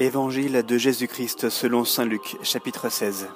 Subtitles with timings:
[0.00, 3.28] Évangile de Jésus-Christ selon Saint Luc, chapitre 16.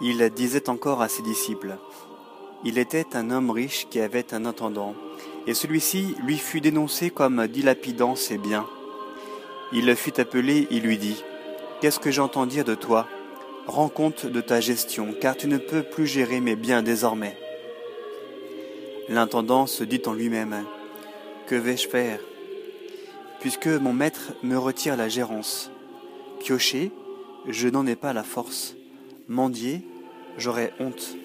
[0.00, 1.78] Il disait encore à ses disciples,
[2.64, 4.96] Il était un homme riche qui avait un intendant,
[5.46, 8.66] et celui-ci lui fut dénoncé comme dilapidant ses biens.
[9.72, 11.22] Il le fut appelé et lui dit,
[11.80, 13.06] Qu'est-ce que j'entends dire de toi?
[13.68, 17.38] Rends compte de ta gestion, car tu ne peux plus gérer mes biens désormais.
[19.08, 20.64] L'intendant se dit en lui-même,
[21.46, 22.18] Que vais-je faire?
[23.40, 25.70] Puisque mon maître me retire la gérance.
[26.40, 26.92] Piocher,
[27.46, 28.74] je n'en ai pas la force.
[29.28, 29.82] Mendier,
[30.36, 31.16] j'aurais honte.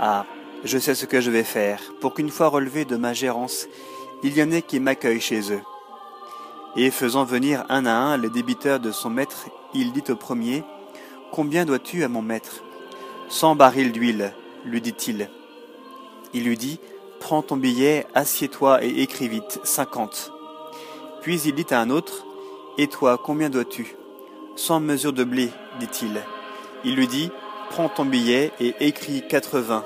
[0.00, 0.26] Ah,
[0.64, 3.66] je sais ce que je vais faire, pour qu'une fois relevé de ma gérance,
[4.22, 5.62] il y en ait qui m'accueillent chez eux.
[6.76, 10.64] Et faisant venir un à un les débiteurs de son maître, il dit au premier,
[11.32, 12.62] Combien dois-tu à mon maître
[13.28, 14.32] Cent barils d'huile,
[14.64, 15.30] lui dit-il.
[16.34, 16.78] Il lui dit,
[17.20, 20.35] Prends ton billet, assieds-toi et écris vite, cinquante.
[21.26, 22.24] Puis il dit à un autre,
[22.78, 23.96] Et toi, combien dois-tu?
[24.54, 26.22] Cent mesures de blé, dit-il.
[26.84, 27.32] Il lui dit,
[27.68, 29.84] Prends ton billet et écris quatre-vingts.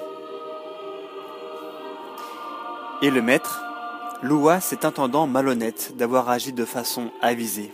[3.00, 3.64] Et le maître
[4.20, 7.72] loua cet intendant malhonnête d'avoir agi de façon avisée.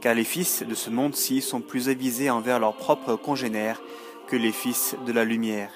[0.00, 3.82] Car les fils de ce monde-ci sont plus avisés envers leurs propres congénères
[4.28, 5.72] que les fils de la lumière.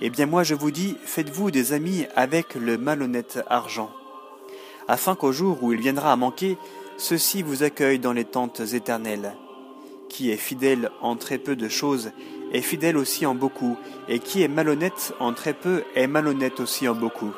[0.00, 3.92] Eh bien moi je vous dis, faites-vous des amis avec le malhonnête argent
[4.88, 6.58] afin qu'au jour où il viendra à manquer,
[6.96, 9.34] ceux-ci vous accueillent dans les tentes éternelles.
[10.08, 12.12] Qui est fidèle en très peu de choses
[12.52, 16.86] est fidèle aussi en beaucoup, et qui est malhonnête en très peu est malhonnête aussi
[16.86, 17.32] en beaucoup.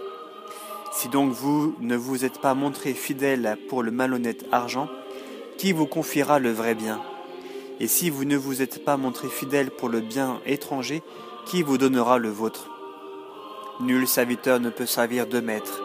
[0.92, 4.88] Si donc vous ne vous êtes pas montré fidèle pour le malhonnête argent,
[5.56, 7.00] qui vous confiera le vrai bien?
[7.80, 11.02] Et si vous ne vous êtes pas montré fidèle pour le bien étranger,
[11.46, 12.70] qui vous donnera le vôtre?
[13.80, 15.80] Nul serviteur ne peut servir deux maîtres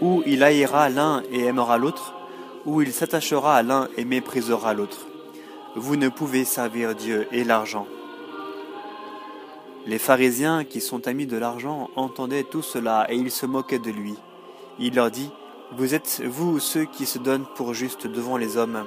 [0.00, 2.14] ou il haïra l'un et aimera l'autre,
[2.66, 5.06] ou il s'attachera à l'un et méprisera l'autre.
[5.76, 7.86] Vous ne pouvez servir Dieu et l'argent.
[9.86, 13.90] Les pharisiens qui sont amis de l'argent entendaient tout cela et ils se moquaient de
[13.90, 14.14] lui.
[14.78, 15.30] Il leur dit,
[15.76, 18.86] Vous êtes, vous, ceux qui se donnent pour justes devant les hommes,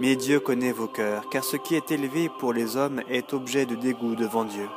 [0.00, 3.66] mais Dieu connaît vos cœurs, car ce qui est élevé pour les hommes est objet
[3.66, 4.68] de dégoût devant Dieu.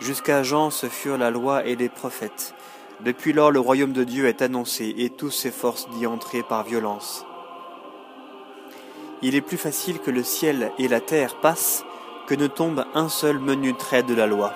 [0.00, 2.54] Jusqu'à Jean ce furent la loi et les prophètes.
[3.04, 7.24] Depuis lors, le royaume de Dieu est annoncé et tous s'efforcent d'y entrer par violence.
[9.22, 11.84] Il est plus facile que le ciel et la terre passent
[12.26, 14.52] que ne tombe un seul menu trait de la loi.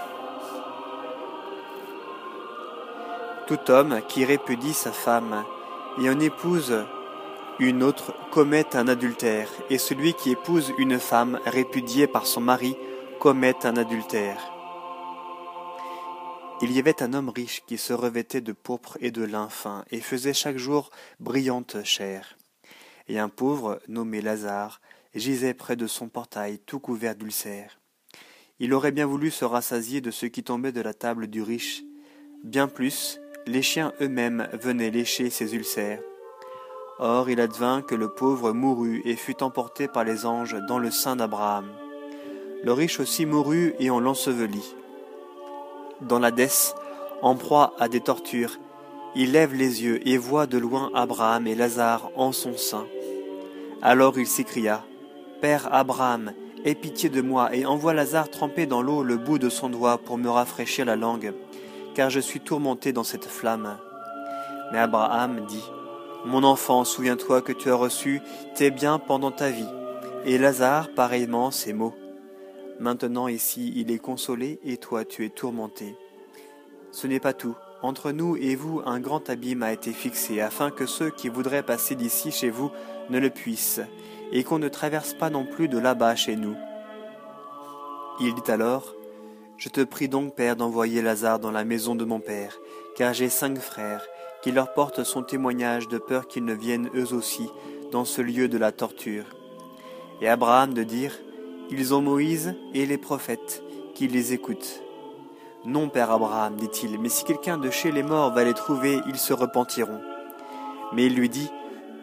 [3.47, 5.45] Tout homme qui répudie sa femme
[6.01, 6.85] et en épouse
[7.59, 12.77] une autre commet un adultère, et celui qui épouse une femme répudiée par son mari
[13.21, 14.54] commet un adultère.
[16.63, 19.85] Il y avait un homme riche qui se revêtait de pourpre et de lin fin
[19.91, 22.39] et faisait chaque jour brillante chair.
[23.09, 24.81] Et un pauvre, nommé Lazare,
[25.15, 27.81] gisait près de son portail tout couvert d'ulcères.
[28.61, 31.83] Il aurait bien voulu se rassasier de ce qui tombait de la table du riche.
[32.45, 36.01] Bien plus, les chiens eux-mêmes venaient lécher ses ulcères.
[37.01, 40.93] Or il advint que le pauvre mourut et fut emporté par les anges dans le
[40.93, 41.69] sein d'Abraham.
[42.63, 44.77] Le riche aussi mourut et on l'ensevelit
[46.01, 46.75] dans l'Hadès,
[47.23, 48.59] en proie à des tortures,
[49.15, 52.87] il lève les yeux et voit de loin Abraham et Lazare en son sein.
[53.81, 54.83] Alors il s'écria,
[55.41, 56.33] Père Abraham,
[56.65, 59.99] aie pitié de moi et envoie Lazare tremper dans l'eau le bout de son doigt
[59.99, 61.33] pour me rafraîchir la langue,
[61.95, 63.79] car je suis tourmenté dans cette flamme.
[64.73, 65.65] Mais Abraham dit,
[66.25, 68.21] Mon enfant, souviens-toi que tu as reçu
[68.55, 69.69] tes biens pendant ta vie,
[70.25, 71.95] et Lazare pareillement ses maux.
[72.81, 75.97] Maintenant ici il est consolé et toi tu es tourmenté.
[76.91, 77.57] Ce n'est pas tout.
[77.83, 81.63] Entre nous et vous un grand abîme a été fixé afin que ceux qui voudraient
[81.63, 82.71] passer d'ici chez vous
[83.11, 83.81] ne le puissent,
[84.33, 86.57] et qu'on ne traverse pas non plus de là-bas chez nous.
[88.21, 88.95] Il dit alors,
[89.57, 92.59] Je te prie donc, Père, d'envoyer Lazare dans la maison de mon Père,
[92.97, 94.07] car j'ai cinq frères,
[94.43, 97.49] qui leur portent son témoignage de peur qu'ils ne viennent eux aussi
[97.93, 99.25] dans ce lieu de la torture.
[100.21, 101.13] Et Abraham de dire,
[101.71, 103.63] ils ont Moïse et les prophètes
[103.95, 104.83] qui les écoutent.
[105.65, 109.19] Non, Père Abraham, dit-il, mais si quelqu'un de chez les morts va les trouver, ils
[109.19, 110.01] se repentiront.
[110.93, 111.51] Mais il lui dit,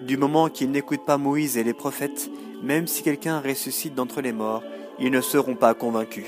[0.02, 2.30] du moment qu'ils n'écoutent pas Moïse et les prophètes,
[2.63, 4.63] même si quelqu'un ressuscite d'entre les morts,
[5.00, 6.25] ils ne seront pas convaincus.